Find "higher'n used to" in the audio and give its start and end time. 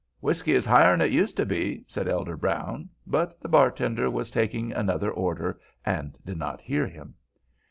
0.65-1.45